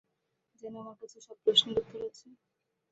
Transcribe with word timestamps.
যেন 0.61 0.73
আমার 0.81 0.95
কাছে 1.01 1.17
সব 1.21 1.37
প্রশ্নের 1.43 1.77
উত্তর 1.81 1.99
আছে। 2.09 2.27